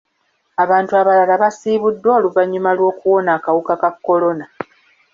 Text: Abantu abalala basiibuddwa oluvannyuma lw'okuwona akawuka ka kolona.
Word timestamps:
Abantu 0.63 0.91
abalala 1.01 1.33
basiibuddwa 1.43 2.09
oluvannyuma 2.17 2.71
lw'okuwona 2.77 3.29
akawuka 3.37 3.73
ka 3.81 3.91
kolona. 4.05 4.45